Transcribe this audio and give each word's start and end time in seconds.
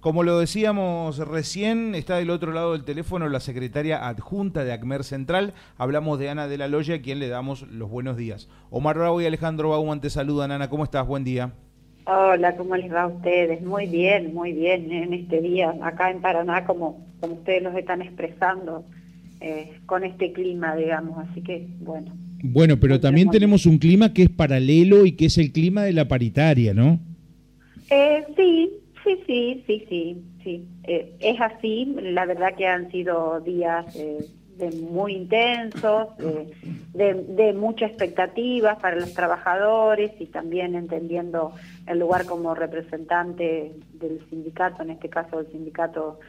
Como 0.00 0.22
lo 0.22 0.38
decíamos 0.38 1.18
recién, 1.18 1.94
está 1.94 2.16
del 2.16 2.30
otro 2.30 2.52
lado 2.52 2.72
del 2.72 2.84
teléfono 2.84 3.28
la 3.28 3.38
secretaria 3.38 4.08
adjunta 4.08 4.64
de 4.64 4.72
ACMER 4.72 5.04
Central. 5.04 5.52
Hablamos 5.76 6.18
de 6.18 6.30
Ana 6.30 6.48
de 6.48 6.56
la 6.56 6.68
Loya, 6.68 6.94
a 6.94 7.02
quien 7.02 7.18
le 7.18 7.28
damos 7.28 7.68
los 7.70 7.90
buenos 7.90 8.16
días. 8.16 8.48
Omar 8.70 8.96
Bravo 8.96 9.20
y 9.20 9.26
Alejandro 9.26 9.68
Bauman 9.68 10.00
te 10.00 10.08
saludan. 10.08 10.52
Ana, 10.52 10.70
¿cómo 10.70 10.84
estás? 10.84 11.06
Buen 11.06 11.22
día. 11.22 11.52
Hola, 12.06 12.56
¿cómo 12.56 12.76
les 12.76 12.90
va 12.90 13.02
a 13.02 13.06
ustedes? 13.08 13.60
Muy 13.60 13.88
bien, 13.88 14.32
muy 14.32 14.54
bien 14.54 14.90
en 14.90 15.12
este 15.12 15.42
día, 15.42 15.74
acá 15.82 16.10
en 16.10 16.22
Paraná, 16.22 16.64
como, 16.64 17.06
como 17.20 17.34
ustedes 17.34 17.62
nos 17.62 17.76
están 17.76 18.00
expresando, 18.00 18.86
eh, 19.42 19.80
con 19.84 20.02
este 20.02 20.32
clima, 20.32 20.74
digamos, 20.76 21.18
así 21.28 21.42
que 21.42 21.68
bueno. 21.78 22.10
Bueno, 22.42 22.80
pero 22.80 23.00
también 23.00 23.28
tenemos 23.28 23.66
un 23.66 23.76
clima 23.76 24.14
que 24.14 24.22
es 24.22 24.30
paralelo 24.30 25.04
y 25.04 25.12
que 25.12 25.26
es 25.26 25.36
el 25.36 25.52
clima 25.52 25.82
de 25.82 25.92
la 25.92 26.08
paritaria, 26.08 26.72
¿no? 26.72 26.98
Eh, 27.90 28.24
sí, 28.34 28.79
Sí, 29.10 29.24
sí, 29.26 29.64
sí, 29.66 29.86
sí, 29.88 30.24
sí. 30.44 30.68
Eh, 30.84 31.16
es 31.18 31.40
así, 31.40 31.96
la 32.00 32.26
verdad 32.26 32.54
que 32.56 32.66
han 32.66 32.90
sido 32.90 33.40
días 33.40 33.94
eh, 33.96 34.24
de 34.56 34.70
muy 34.70 35.14
intensos, 35.14 36.08
de, 36.18 37.14
de 37.14 37.52
muchas 37.54 37.90
expectativas 37.90 38.78
para 38.78 38.96
los 38.96 39.12
trabajadores 39.14 40.12
y 40.20 40.26
también 40.26 40.74
entendiendo 40.74 41.54
el 41.86 41.98
lugar 41.98 42.26
como 42.26 42.54
representante 42.54 43.72
del 43.94 44.20
sindicato, 44.28 44.82
en 44.82 44.90
este 44.90 45.08
caso 45.08 45.38
del 45.38 45.50
sindicato 45.50 46.20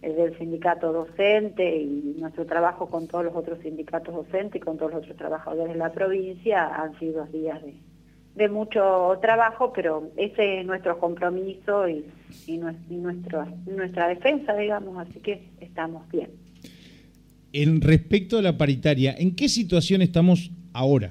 eh, 0.00 0.12
del 0.12 0.38
sindicato 0.38 0.92
docente 0.92 1.76
y 1.76 2.14
nuestro 2.20 2.46
trabajo 2.46 2.86
con 2.86 3.08
todos 3.08 3.24
los 3.24 3.34
otros 3.34 3.58
sindicatos 3.60 4.14
docentes 4.14 4.60
y 4.60 4.64
con 4.64 4.76
todos 4.76 4.92
los 4.92 5.02
otros 5.02 5.16
trabajadores 5.16 5.72
de 5.72 5.78
la 5.78 5.90
provincia 5.90 6.68
han 6.72 6.96
sido 7.00 7.24
días 7.26 7.60
de, 7.62 7.74
de 8.38 8.48
mucho 8.48 9.18
trabajo, 9.20 9.72
pero 9.74 10.10
ese 10.16 10.60
es 10.60 10.66
nuestro 10.66 10.98
compromiso 10.98 11.88
y, 11.88 12.04
y, 12.46 12.56
nuestra, 12.56 13.48
nuestra 13.66 14.08
defensa, 14.08 14.54
digamos, 14.54 14.96
así 14.96 15.18
que 15.18 15.42
estamos 15.60 16.08
bien. 16.08 16.30
En 17.52 17.80
respecto 17.80 18.38
a 18.38 18.42
la 18.42 18.56
paritaria, 18.56 19.14
¿en 19.18 19.34
qué 19.34 19.48
situación 19.48 20.02
estamos 20.02 20.52
ahora? 20.72 21.10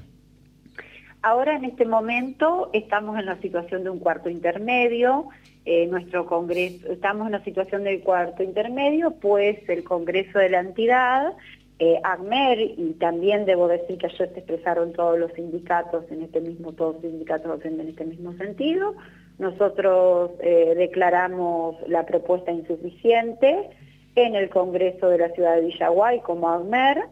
Ahora 1.22 1.58
en 1.58 1.66
este 1.66 1.86
momento 1.86 2.70
estamos 2.72 3.20
en 3.20 3.26
la 3.26 3.40
situación 3.42 3.84
de 3.84 3.90
un 3.90 4.00
cuarto 4.00 4.30
intermedio, 4.30 5.28
eh, 5.66 5.86
nuestro 5.88 6.26
congreso, 6.26 6.90
estamos 6.94 7.26
en 7.26 7.34
la 7.34 7.44
situación 7.44 7.84
del 7.84 8.00
cuarto 8.00 8.42
intermedio, 8.42 9.16
pues 9.20 9.58
el 9.68 9.84
congreso 9.84 10.40
de 10.40 10.50
la 10.50 10.62
entidad 10.62 11.34
eh, 11.80 12.00
ACMER, 12.04 12.60
y 12.60 12.96
también 13.00 13.46
debo 13.46 13.68
decir 13.68 13.98
que 13.98 14.08
ayer 14.08 14.30
se 14.34 14.40
expresaron 14.40 14.94
todos 14.94 15.20
los 15.20 15.32
sindicatos 15.34 16.06
en 16.12 16.24
este 16.24 16.42
mismo, 16.42 16.74
todos 16.74 16.96
los 16.96 17.04
sindicatos 17.04 17.64
en 17.66 17.80
este 17.82 18.06
mismo 18.06 18.34
sentido. 18.34 18.96
Nosotros 19.38 20.32
eh, 20.40 20.74
declaramos 20.76 21.76
la 21.88 22.06
propuesta 22.06 22.52
insuficiente 22.52 23.70
en 24.16 24.36
el 24.36 24.50
Congreso 24.50 25.10
de 25.10 25.20
la 25.20 25.30
Ciudad 25.30 25.56
de 25.56 25.62
Villaguay 25.62 26.22
como 26.22 26.50
ACMER. 26.50 27.04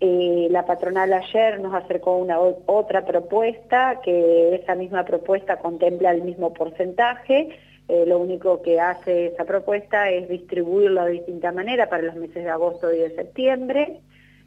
Eh, 0.00 0.48
la 0.50 0.66
patronal 0.66 1.12
ayer 1.12 1.60
nos 1.60 1.72
acercó 1.72 2.16
una 2.16 2.38
otra 2.38 3.06
propuesta, 3.06 4.00
que 4.02 4.56
esa 4.56 4.74
misma 4.74 5.04
propuesta 5.04 5.58
contempla 5.58 6.10
el 6.10 6.22
mismo 6.22 6.52
porcentaje, 6.52 7.56
eh, 7.88 8.04
lo 8.04 8.18
único 8.18 8.62
que 8.62 8.80
hace 8.80 9.26
esa 9.26 9.44
propuesta 9.44 10.10
es 10.10 10.28
distribuirlo 10.28 11.04
de 11.04 11.12
distinta 11.12 11.52
manera 11.52 11.88
para 11.88 12.02
los 12.02 12.16
meses 12.16 12.42
de 12.42 12.50
agosto 12.50 12.92
y 12.92 12.98
de 12.98 13.14
septiembre, 13.14 14.00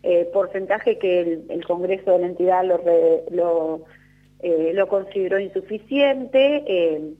eh, 0.04 0.30
porcentaje 0.34 0.98
que 0.98 1.40
el, 1.48 1.66
Congreso 1.66 2.12
de 2.12 2.20
la 2.20 2.28
entidad 2.28 2.66
lo, 2.66 2.82
lo, 3.32 3.86
eh, 4.42 4.72
lo 4.74 4.88
consideró 4.90 5.40
insuficiente. 5.40 7.16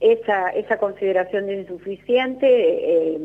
Esa, 0.00 0.50
esa, 0.50 0.76
consideración 0.78 1.46
de 1.46 1.60
insuficiente 1.60 3.16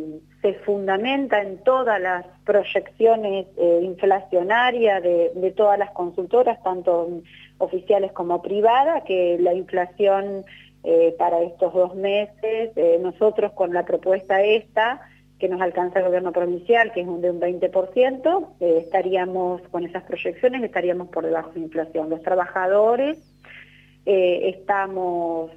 se 0.41 0.53
fundamenta 0.65 1.41
en 1.41 1.61
todas 1.63 1.99
las 1.99 2.25
proyecciones 2.45 3.47
inflacionarias 3.81 5.03
de, 5.03 5.31
de, 5.35 5.51
todas 5.51 5.77
las 5.77 5.91
consultoras, 5.91 6.63
tanto 6.63 7.21
oficiales 7.57 8.13
como 8.13 8.41
privadas, 8.41 9.03
que 9.03 9.37
la 9.39 9.53
inflación 9.53 10.45
eh, 10.81 11.13
para 11.19 11.41
estos 11.41 11.73
dos 11.73 11.93
meses. 11.95 12.71
Eh, 12.77 12.99
nosotros 13.01 13.51
con 13.51 13.73
la 13.73 13.83
propuesta 13.83 14.41
esta, 14.41 15.01
que 15.37 15.49
nos 15.49 15.59
alcanza 15.59 15.99
el 15.99 16.05
gobierno 16.05 16.31
provincial, 16.31 16.93
que 16.93 17.01
es 17.01 17.07
de 17.07 17.29
un 17.29 17.41
20%, 17.41 18.47
eh, 18.61 18.77
estaríamos 18.85 19.61
con 19.71 19.85
esas 19.85 20.03
proyecciones, 20.03 20.63
estaríamos 20.63 21.09
por 21.09 21.25
debajo 21.25 21.51
de 21.51 21.59
inflación. 21.59 22.09
Los 22.09 22.21
trabajadores 22.21 23.17
estamos 24.05 25.51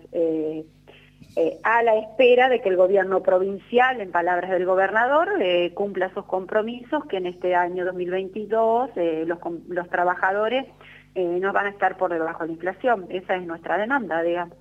a 1.63 1.83
la 1.83 1.97
espera 1.97 2.51
de 2.51 2.61
que 2.61 2.69
el 2.69 2.77
gobierno 2.77 3.23
provincial, 3.23 3.99
en 4.03 4.11
palabras 4.11 4.51
del 4.51 4.67
gobernador, 4.67 5.31
cumpla 5.73 6.13
sus 6.13 6.27
compromisos, 6.27 7.07
que 7.07 7.17
en 7.17 7.27
este 7.27 7.55
año 7.55 7.87
2022 7.87 8.91
los, 9.25 9.39
los 9.69 9.89
trabajadores 9.89 10.67
no 11.15 11.53
van 11.55 11.67
a 11.67 11.71
estar 11.71 11.97
por 11.97 12.13
debajo 12.13 12.43
de 12.43 12.49
la 12.49 12.53
inflación. 12.53 13.07
Esa 13.09 13.37
es 13.37 13.47
nuestra 13.47 13.79
demanda, 13.79 14.21
digamos. 14.23 14.59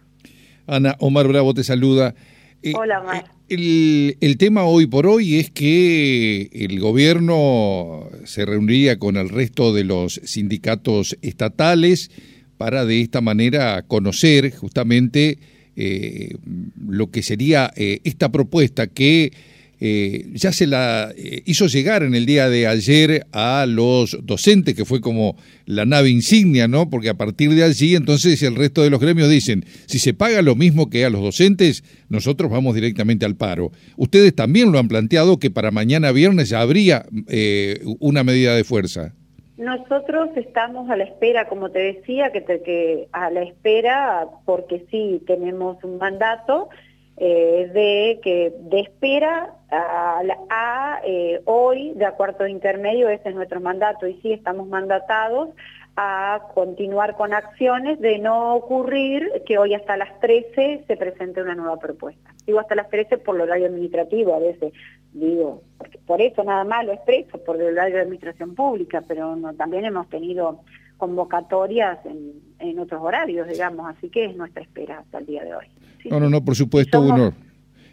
Ana, 0.68 0.96
Omar 1.00 1.28
Bravo 1.28 1.54
te 1.54 1.64
saluda. 1.64 2.16
Eh, 2.64 2.74
Hola, 2.76 3.02
Omar. 3.02 3.26
El, 3.50 4.18
el, 4.22 4.38
tema 4.38 4.64
hoy 4.64 4.86
por 4.86 5.08
hoy 5.08 5.38
es 5.38 5.52
que 5.52 6.50
el 6.54 6.80
gobierno 6.80 8.10
se 8.24 8.46
reuniría 8.46 8.98
con 8.98 9.18
el 9.18 9.30
resto 9.30 9.74
de 9.74 9.84
los 9.84 10.22
sindicatos 10.24 11.18
estatales 11.22 12.12
para 12.58 12.86
de 12.86 13.02
esta 13.02 13.22
manera 13.22 13.82
conocer 13.88 14.52
justamente 14.52 15.40
eh, 15.76 16.36
lo 16.88 17.10
que 17.10 17.24
sería 17.24 17.74
eh, 17.76 18.02
esta 18.04 18.32
propuesta 18.32 18.86
que 18.86 19.32
eh, 19.84 20.28
ya 20.34 20.52
se 20.52 20.68
la 20.68 21.12
eh, 21.18 21.42
hizo 21.48 21.66
llegar 21.66 22.04
en 22.04 22.14
el 22.14 22.28
día 22.28 22.50
de 22.50 22.68
ayer 22.68 23.26
a 23.32 23.66
los 23.68 24.16
docentes, 24.22 24.76
que 24.76 24.86
fue 24.86 25.02
como 25.02 25.36
la 25.66 25.86
nave 25.86 26.12
insignia, 26.12 26.68
¿no? 26.68 26.88
Porque 26.88 27.10
a 27.10 27.16
partir 27.16 27.50
de 27.56 27.64
allí, 27.64 27.96
entonces, 27.96 28.44
el 28.44 28.56
resto 28.56 28.84
de 28.84 28.92
los 28.92 29.00
gremios 29.00 29.28
dicen, 29.28 29.66
si 29.88 29.98
se 29.98 30.14
paga 30.14 30.44
lo 30.44 30.54
mismo 30.54 30.92
que 30.92 31.04
a 31.04 31.10
los 31.10 31.22
docentes, 31.22 31.84
nosotros 32.10 32.52
vamos 32.52 32.76
directamente 32.76 33.26
al 33.26 33.36
paro. 33.36 33.72
Ustedes 33.98 34.36
también 34.36 34.72
lo 34.72 34.78
han 34.78 34.88
planteado 34.88 35.40
que 35.40 35.50
para 35.50 35.72
mañana 35.72 36.12
viernes 36.12 36.50
ya 36.50 36.62
habría 36.62 37.08
eh, 37.28 37.80
una 38.00 38.24
medida 38.24 38.56
de 38.56 38.64
fuerza. 38.64 39.16
Nosotros 39.58 40.30
estamos 40.36 40.92
a 40.92 40.96
la 40.96 41.06
espera, 41.06 41.48
como 41.48 41.72
te 41.72 41.80
decía, 41.80 42.32
que, 42.32 42.44
que 42.44 43.08
a 43.14 43.32
la 43.32 43.42
espera, 43.42 44.28
porque 44.46 44.86
sí 44.92 45.24
tenemos 45.26 45.84
un 45.84 45.98
mandato, 45.98 46.70
eh, 47.24 47.70
de 47.72 48.20
que 48.24 48.52
de 48.62 48.80
espera 48.80 49.54
a, 49.70 51.02
eh, 51.06 51.40
hoy 51.46 51.92
de 51.94 52.06
acuerdo 52.06 52.48
intermedio, 52.48 53.10
ese 53.10 53.30
es 53.30 53.36
nuestro 53.36 53.62
mandato. 53.62 54.08
Y 54.08 54.20
sí 54.22 54.34
estamos 54.34 54.68
mandatados 54.68 55.50
a 55.96 56.48
continuar 56.56 57.16
con 57.18 57.32
acciones 57.32 58.00
de 58.00 58.18
no 58.18 58.56
ocurrir 58.56 59.44
que 59.46 59.60
hoy 59.60 59.76
hasta 59.76 59.98
las 59.98 60.20
13 60.20 60.86
se 60.88 60.98
presente 60.98 61.44
una 61.44 61.54
nueva 61.54 61.78
propuesta. 61.78 62.34
Digo 62.48 62.60
hasta 62.60 62.74
las 62.74 62.90
13 62.90 63.20
por 63.20 63.36
el 63.36 63.42
horario 63.42 63.68
administrativo 63.68 64.34
a 64.34 64.40
veces, 64.40 64.74
digo, 65.14 65.62
porque 65.78 66.00
por 66.00 66.22
eso 66.22 66.44
nada 66.44 66.64
más 66.64 66.84
lo 66.88 66.94
expreso, 66.94 67.38
por 67.44 67.62
el 67.62 67.74
horario 67.74 67.98
de 67.98 68.02
administración 68.02 68.56
pública, 68.56 69.04
pero 69.08 69.38
también 69.56 69.86
hemos 69.86 70.10
tenido 70.10 70.62
convocatorias 70.98 72.04
en, 72.04 72.42
en 72.58 72.80
otros 72.80 73.00
horarios, 73.04 73.48
digamos, 73.48 73.96
así 73.96 74.10
que 74.10 74.26
es 74.26 74.36
nuestra 74.36 74.64
espera 74.64 74.98
hasta 74.98 75.20
el 75.20 75.28
día 75.28 75.44
de 75.44 75.54
hoy 75.54 75.68
no, 76.10 76.20
no, 76.20 76.30
no, 76.30 76.44
por 76.44 76.56
supuesto, 76.56 77.02
uno... 77.02 77.34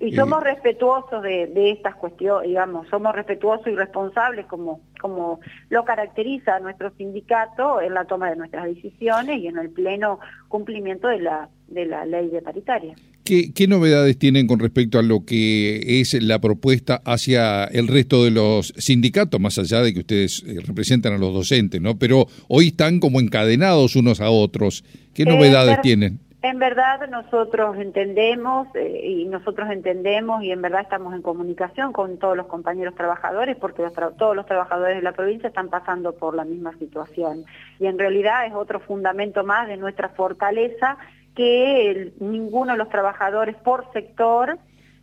Y 0.01 0.15
somos 0.15 0.45
respetuosos 0.45 1.23
de, 1.23 1.49
de, 1.49 1.73
estas 1.73 1.97
cuestiones, 1.97 2.49
digamos, 2.49 2.87
somos 2.89 3.13
respetuosos 3.15 3.67
y 3.67 3.75
responsables 3.75 4.47
como, 4.47 4.81
como 5.01 5.41
lo 5.71 5.85
caracteriza 5.85 6.61
nuestro 6.61 6.93
sindicato 6.97 7.81
en 7.81 7.95
la 7.95 8.05
toma 8.05 8.31
de 8.31 8.37
nuestras 8.37 8.67
decisiones 8.67 9.41
y 9.41 9.49
en 9.49 9.59
el 9.59 9.71
pleno 9.71 10.21
cumplimiento 10.47 11.09
de 11.09 11.19
la, 11.19 11.49
de 11.67 11.87
la 11.87 12.07
ley 12.07 12.29
de 12.29 12.43
paritaria. 12.43 12.95
¿Qué, 13.25 13.53
¿Qué, 13.53 13.67
novedades 13.67 14.17
tienen 14.19 14.47
con 14.47 14.61
respecto 14.61 15.01
a 15.01 15.03
lo 15.03 15.25
que 15.25 16.01
es 16.01 16.15
la 16.23 16.39
propuesta 16.39 17.03
hacia 17.05 17.65
el 17.65 17.89
resto 17.89 18.25
de 18.25 18.31
los 18.31 18.73
sindicatos, 18.79 19.41
más 19.41 19.59
allá 19.59 19.83
de 19.83 19.93
que 19.93 20.01
ustedes 20.01 20.45
eh, 20.47 20.61
representan 20.65 21.15
a 21.15 21.19
los 21.19 21.35
docentes, 21.35 21.81
¿no? 21.81 21.99
Pero 21.99 22.27
hoy 22.47 22.69
están 22.69 23.01
como 23.01 23.19
encadenados 23.21 23.97
unos 23.97 24.21
a 24.21 24.31
otros. 24.31 24.85
¿Qué 25.13 25.25
novedades 25.25 25.81
tienen? 25.83 26.21
En 26.41 26.61
verdad 26.61 27.09
nosotros 27.09 27.77
entendemos 27.79 28.69
eh, 28.77 29.01
y 29.03 29.25
nosotros 29.25 29.69
entendemos 29.71 30.45
y 30.45 30.53
en 30.53 30.63
verdad 30.63 30.83
estamos 30.83 31.13
en 31.13 31.21
comunicación 31.21 31.93
con 31.93 32.19
todos 32.19 32.37
los 32.37 32.47
compañeros 32.47 32.95
trabajadores 32.95 33.57
porque 33.57 33.83
todos 34.17 34.37
los 34.37 34.47
trabajadores 34.47 34.97
de 34.97 35.03
la 35.03 35.13
provincia 35.13 35.49
están 35.49 35.69
pasando 35.69 36.13
por 36.13 36.37
la 36.37 36.45
misma 36.45 36.73
situación. 36.79 37.45
Y 37.81 37.87
en 37.87 37.99
realidad 37.99 38.47
es 38.47 38.55
otro 38.55 38.79
fundamento 38.79 39.43
más 39.43 39.67
de 39.67 39.79
nuestra 39.79 40.11
fortaleza 40.11 40.97
que 41.35 42.13
ninguno 42.21 42.73
de 42.73 42.79
los 42.79 42.89
trabajadores 42.89 43.57
por 43.57 43.93
sector 43.93 44.59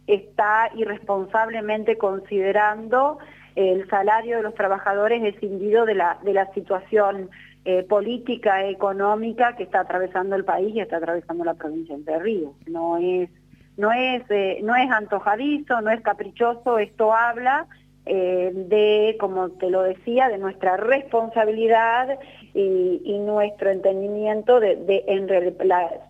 está 0.07 0.69
irresponsablemente 0.73 1.97
considerando 1.97 3.17
el 3.55 3.89
salario 3.89 4.37
de 4.37 4.43
los 4.43 4.55
trabajadores 4.55 5.21
escindido 5.23 5.85
de 5.85 5.95
la, 5.95 6.17
de 6.23 6.33
la 6.33 6.53
situación 6.53 7.29
eh, 7.67 7.81
política 7.81 8.63
económica 8.67 9.55
que 9.55 9.63
está 9.63 9.79
atravesando 9.79 10.35
el 10.35 10.45
país 10.45 10.75
y 10.75 10.81
está 10.81 10.97
atravesando 10.97 11.43
la 11.43 11.55
provincia 11.55 11.97
de 11.97 12.19
Río. 12.19 12.53
No 12.67 12.97
es, 12.97 13.27
no 13.75 13.91
es, 13.91 14.21
eh, 14.29 14.59
no 14.61 14.75
es 14.75 14.91
antojadizo, 14.91 15.81
no 15.81 15.89
es 15.89 15.99
caprichoso, 16.01 16.77
esto 16.77 17.11
habla 17.11 17.65
eh, 18.05 18.51
de, 18.53 19.17
como 19.19 19.49
te 19.49 19.71
lo 19.71 19.81
decía, 19.81 20.29
de 20.29 20.37
nuestra 20.37 20.77
responsabilidad 20.77 22.19
y, 22.53 23.17
nuestro 23.25 23.71
entendimiento 23.71 24.59
de, 24.59 24.77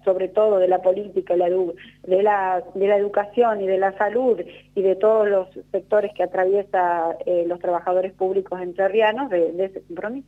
sobre 0.03 0.27
todo 0.27 0.59
de 0.59 0.67
la 0.67 0.81
política, 0.81 1.35
de, 1.35 2.21
la, 2.21 2.63
de 2.73 2.87
la 2.87 2.97
educación 2.97 3.61
y 3.61 3.67
de 3.67 3.77
la 3.77 3.97
salud 3.97 4.41
y 4.75 4.81
de 4.81 4.97
todos 4.97 5.29
los 5.29 5.47
sectores 5.71 6.11
que 6.13 6.23
atraviesa 6.23 7.15
los 7.47 7.59
trabajadores 7.61 8.11
públicos 8.11 8.61
entrerrianos 8.61 9.29
de 9.29 9.55
ese 9.63 9.81
compromiso. 9.83 10.27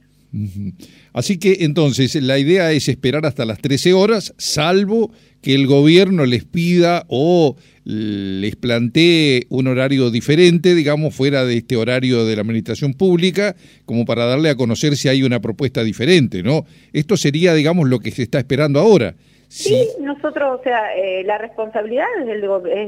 Así 1.13 1.37
que 1.37 1.59
entonces 1.61 2.15
la 2.15 2.37
idea 2.37 2.71
es 2.71 2.89
esperar 2.89 3.25
hasta 3.25 3.45
las 3.45 3.59
13 3.59 3.93
horas, 3.93 4.33
salvo 4.37 5.11
que 5.41 5.55
el 5.55 5.67
gobierno 5.67 6.25
les 6.25 6.43
pida 6.43 7.05
o 7.07 7.55
les 7.85 8.55
plantee 8.57 9.45
un 9.49 9.67
horario 9.67 10.11
diferente, 10.11 10.75
digamos, 10.75 11.15
fuera 11.15 11.45
de 11.45 11.57
este 11.57 11.77
horario 11.77 12.25
de 12.25 12.35
la 12.35 12.41
administración 12.41 12.93
pública, 12.93 13.55
como 13.85 14.05
para 14.05 14.25
darle 14.25 14.49
a 14.49 14.55
conocer 14.55 14.97
si 14.97 15.07
hay 15.07 15.23
una 15.23 15.39
propuesta 15.39 15.83
diferente, 15.83 16.43
¿no? 16.43 16.65
Esto 16.91 17.15
sería, 17.15 17.53
digamos, 17.53 17.87
lo 17.87 17.99
que 17.99 18.11
se 18.11 18.23
está 18.23 18.39
esperando 18.39 18.79
ahora. 18.79 19.15
Sí, 19.49 19.87
nosotros, 20.01 20.59
o 20.59 20.63
sea, 20.63 20.93
eh, 20.95 21.23
la 21.23 21.37
responsabilidad 21.37 22.05
es 22.19 22.25
del 22.25 22.43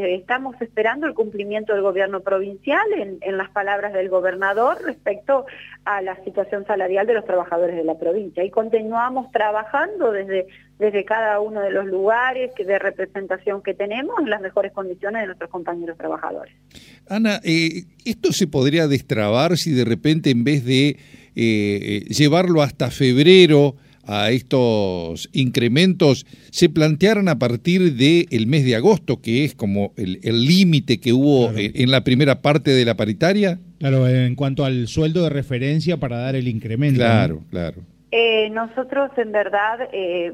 estamos 0.10 0.62
esperando 0.62 1.08
el 1.08 1.14
cumplimiento 1.14 1.74
del 1.74 1.82
gobierno 1.82 2.20
provincial 2.20 2.86
en, 2.98 3.18
en, 3.22 3.38
las 3.38 3.50
palabras 3.52 3.94
del 3.94 4.10
gobernador 4.10 4.78
respecto 4.84 5.46
a 5.86 6.02
la 6.02 6.22
situación 6.26 6.66
salarial 6.66 7.08
de 7.08 7.14
los 7.14 7.24
trabajadores 7.24 7.78
de 7.78 7.86
la 7.86 7.98
provincia 7.98 8.44
y 8.44 8.50
continuamos 8.50 9.32
trabajando 9.32 10.12
desde, 10.12 10.48
desde 10.80 11.06
cada 11.06 11.40
uno 11.40 11.62
de 11.62 11.72
los 11.72 11.86
lugares 11.86 12.52
de 12.56 12.78
representación 12.78 13.64
que 13.64 13.74
tenemos 13.74 14.16
en 14.20 14.30
las 14.30 14.42
mejores 14.42 14.74
condiciones 14.74 15.22
de 15.22 15.28
nuestros 15.28 15.50
compañeros 15.50 15.98
trabajadores. 15.98 16.54
Ana, 17.08 17.40
eh, 17.46 17.86
¿esto 18.04 18.34
se 18.34 18.48
podría 18.48 18.88
destrabar 18.88 19.56
si 19.56 19.72
de 19.72 19.86
repente 19.86 20.30
en 20.30 20.44
vez 20.44 20.66
de 20.66 20.98
eh, 21.36 22.06
llevarlo 22.10 22.62
hasta 22.62 22.92
febrero, 22.92 23.76
a 24.10 24.32
estos 24.32 25.30
incrementos 25.34 26.26
se 26.50 26.68
plantearan 26.68 27.28
a 27.28 27.38
partir 27.38 27.94
del 27.94 28.48
mes 28.48 28.66
de 28.66 28.76
agosto, 28.76 29.22
que 29.22 29.46
es 29.46 29.54
como 29.54 29.94
el 29.98 30.46
límite 30.46 31.00
que 31.00 31.14
hubo 31.14 31.52
en, 31.56 31.92
la 31.92 32.04
primera 32.04 32.42
parte 32.42 32.72
de 32.72 32.86
la 32.86 32.96
paritaria? 32.96 33.60
Claro, 33.78 34.08
en 34.08 34.36
cuanto 34.36 34.66
al 34.66 34.88
sueldo 34.88 35.24
de 35.24 35.30
referencia 35.30 35.98
para 35.98 36.18
dar 36.18 36.36
el 36.36 36.48
incremento. 36.48 36.98
Claro, 36.98 37.42
claro. 37.52 37.82
Eh, 38.12 38.50
nosotros 38.50 39.12
en 39.18 39.32
verdad 39.32 39.88
eh, 39.94 40.34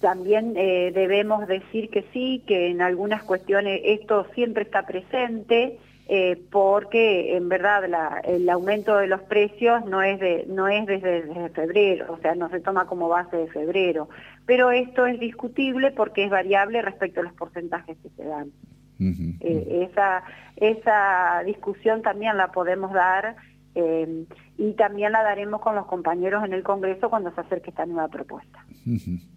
también 0.00 0.54
eh, 0.56 0.92
debemos 0.94 1.48
decir 1.48 1.90
que 1.90 2.04
sí, 2.12 2.42
que 2.46 2.70
en 2.70 2.80
algunas 2.80 3.24
cuestiones 3.24 3.80
esto 3.84 4.26
siempre 4.34 4.62
está 4.62 4.86
presente. 4.86 5.78
Eh, 6.10 6.42
porque 6.50 7.36
en 7.36 7.50
verdad 7.50 7.84
el 8.24 8.48
aumento 8.48 8.96
de 8.96 9.08
los 9.08 9.20
precios 9.24 9.84
no 9.84 10.02
es, 10.02 10.18
de, 10.18 10.46
no 10.48 10.66
es 10.66 10.86
desde, 10.86 11.50
febrero, 11.50 12.14
o 12.14 12.18
sea, 12.22 12.34
no 12.34 12.48
se 12.48 12.60
toma 12.60 12.86
como 12.86 13.10
base 13.10 13.36
de 13.36 13.46
febrero, 13.48 14.08
pero 14.46 14.70
esto 14.70 15.04
es 15.04 15.20
discutible 15.20 15.90
porque 15.90 16.24
es 16.24 16.30
variable 16.30 16.80
respecto 16.80 17.20
a 17.20 17.24
los 17.24 17.34
porcentajes 17.34 17.98
que 17.98 18.08
se 18.16 18.24
dan. 18.24 18.50
Eh, 18.98 19.86
esa, 19.90 20.22
esa 20.56 21.42
discusión 21.44 22.00
también 22.00 22.38
la 22.38 22.52
podemos 22.52 22.90
dar 22.94 23.36
eh, 23.74 24.24
y 24.56 24.72
también 24.72 25.12
la 25.12 25.22
daremos 25.22 25.60
con 25.60 25.74
los 25.74 25.84
compañeros 25.84 26.42
en 26.42 26.54
el 26.54 26.62
Congreso 26.62 27.10
cuando 27.10 27.34
se 27.34 27.42
acerque 27.42 27.68
esta 27.68 27.84
nueva 27.84 28.08
propuesta. 28.08 28.64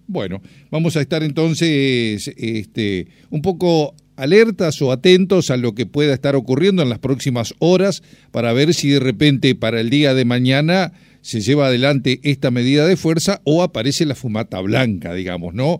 Bueno, 0.07 0.41
vamos 0.71 0.95
a 0.95 1.01
estar 1.01 1.21
entonces 1.21 2.33
este, 2.37 3.07
un 3.29 3.41
poco 3.41 3.93
alertas 4.21 4.81
o 4.81 4.91
atentos 4.91 5.49
a 5.51 5.57
lo 5.57 5.73
que 5.73 5.85
pueda 5.85 6.13
estar 6.13 6.35
ocurriendo 6.35 6.83
en 6.83 6.89
las 6.89 6.99
próximas 6.99 7.55
horas 7.59 8.03
para 8.31 8.53
ver 8.53 8.73
si 8.73 8.89
de 8.91 8.99
repente 8.99 9.55
para 9.55 9.79
el 9.79 9.89
día 9.89 10.13
de 10.13 10.25
mañana 10.25 10.91
se 11.21 11.41
lleva 11.41 11.67
adelante 11.67 12.19
esta 12.23 12.51
medida 12.51 12.85
de 12.85 12.97
fuerza 12.97 13.41
o 13.43 13.63
aparece 13.63 14.05
la 14.05 14.15
fumata 14.15 14.59
blanca, 14.61 15.13
digamos, 15.13 15.53
¿no? 15.53 15.77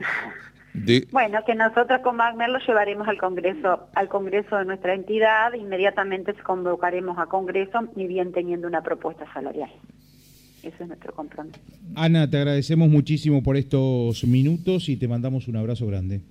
Bueno, 1.12 1.40
que 1.46 1.54
nosotros 1.54 2.00
con 2.02 2.16
Magner 2.16 2.50
lo 2.50 2.60
llevaremos 2.60 3.08
al 3.08 3.18
Congreso, 3.18 3.88
al 3.94 4.08
Congreso 4.08 4.56
de 4.56 4.66
nuestra 4.66 4.94
entidad, 4.94 5.54
inmediatamente 5.54 6.34
convocaremos 6.34 7.18
a 7.20 7.26
Congreso, 7.26 7.90
ni 7.96 8.08
bien 8.08 8.32
teniendo 8.32 8.68
una 8.68 8.82
propuesta 8.82 9.26
salarial. 9.34 9.70
Ese 10.64 10.84
es 10.84 10.88
nuestro 10.88 11.14
compromiso. 11.14 11.60
Ana, 11.96 12.30
te 12.30 12.38
agradecemos 12.38 12.88
muchísimo 12.88 13.44
por 13.44 13.58
estos 13.58 14.24
minutos 14.24 14.88
y 14.90 14.96
te 14.96 15.08
mandamos 15.08 15.48
un 15.48 15.58
abrazo 15.58 15.88
grande. 15.88 16.22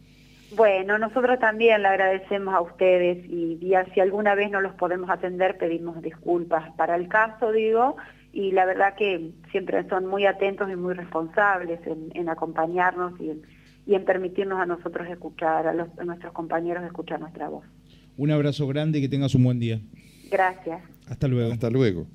Bueno, 0.61 0.99
nosotros 0.99 1.39
también 1.39 1.81
le 1.81 1.89
agradecemos 1.89 2.55
a 2.55 2.61
ustedes 2.61 3.25
y, 3.31 3.59
si 3.95 4.01
alguna 4.01 4.35
vez 4.35 4.51
no 4.51 4.61
los 4.61 4.75
podemos 4.75 5.09
atender 5.09 5.57
pedimos 5.57 6.03
disculpas 6.03 6.71
para 6.77 6.97
el 6.97 7.09
caso, 7.09 7.51
digo, 7.51 7.97
y 8.31 8.53
la 8.53 8.67
verdad 8.67 8.95
que 8.95 9.31
siempre 9.53 9.89
son 9.89 10.05
muy 10.05 10.27
atentos 10.27 10.71
y 10.71 10.77
muy 10.77 10.93
responsables 10.93 11.81
en, 11.87 12.29
acompañarnos 12.29 13.19
y 13.19 13.95
en, 13.95 14.05
permitirnos 14.05 14.61
a 14.61 14.67
nosotros 14.67 15.09
escuchar, 15.09 15.67
a, 15.67 15.71
a 15.71 16.05
nuestros 16.05 16.35
compañeros 16.35 16.85
escuchar 16.85 17.21
nuestra 17.21 17.49
voz. 17.49 17.65
Un 18.19 18.31
abrazo 18.31 18.69
grande 18.69 18.99
y 18.99 19.01
que 19.01 19.09
tengas 19.09 19.35
un 19.35 19.45
buen 19.45 19.61
día. 19.61 19.81
Gracias. 20.31 20.83
Hasta 21.09 21.27
luego. 21.27 21.55
Hasta 21.55 21.71
luego. 21.71 22.07